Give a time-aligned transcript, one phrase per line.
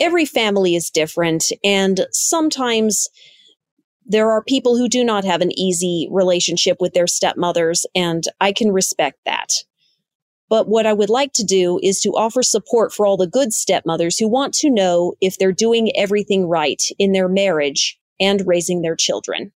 [0.00, 3.08] every family is different, and sometimes
[4.04, 8.52] there are people who do not have an easy relationship with their stepmothers, and I
[8.52, 9.50] can respect that.
[10.48, 13.52] But what I would like to do is to offer support for all the good
[13.52, 18.80] stepmothers who want to know if they're doing everything right in their marriage and raising
[18.80, 19.52] their children.